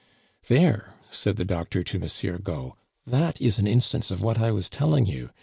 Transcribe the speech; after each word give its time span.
"There," 0.47 0.95
said 1.11 1.35
the 1.35 1.45
doctor 1.45 1.83
to 1.83 1.99
Monsieur 1.99 2.39
Gault, 2.39 2.75
"that 3.05 3.39
is 3.39 3.59
an 3.59 3.67
instance 3.67 4.09
of 4.09 4.23
what 4.23 4.39
I 4.39 4.49
was 4.49 4.67
telling 4.67 5.05
you. 5.05 5.29